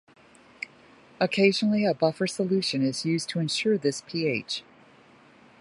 Occasionally, 1.19 1.85
a 1.85 1.93
buffer 1.93 2.25
solution 2.25 2.81
is 2.81 3.05
used 3.05 3.29
to 3.29 3.39
ensure 3.39 3.77
this 3.77 4.01
pH. 4.07 4.63